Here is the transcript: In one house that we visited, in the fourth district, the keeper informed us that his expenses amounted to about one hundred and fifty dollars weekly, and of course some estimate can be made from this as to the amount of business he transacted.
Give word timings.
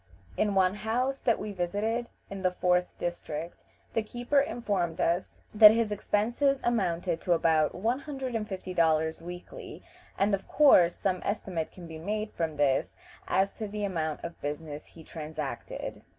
In 0.35 0.55
one 0.55 0.73
house 0.73 1.19
that 1.19 1.37
we 1.37 1.51
visited, 1.51 2.09
in 2.27 2.41
the 2.41 2.49
fourth 2.49 2.97
district, 2.97 3.63
the 3.93 4.01
keeper 4.01 4.39
informed 4.39 4.99
us 4.99 5.41
that 5.53 5.69
his 5.69 5.91
expenses 5.91 6.59
amounted 6.63 7.21
to 7.21 7.33
about 7.33 7.75
one 7.75 7.99
hundred 7.99 8.33
and 8.33 8.49
fifty 8.49 8.73
dollars 8.73 9.21
weekly, 9.21 9.83
and 10.17 10.33
of 10.33 10.47
course 10.47 10.95
some 10.95 11.21
estimate 11.23 11.71
can 11.71 11.85
be 11.85 11.99
made 11.99 12.31
from 12.31 12.57
this 12.57 12.95
as 13.27 13.53
to 13.53 13.67
the 13.67 13.83
amount 13.85 14.23
of 14.23 14.41
business 14.41 14.87
he 14.87 15.03
transacted. 15.03 16.01